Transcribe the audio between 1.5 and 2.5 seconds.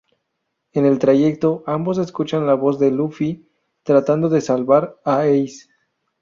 ambos escuchan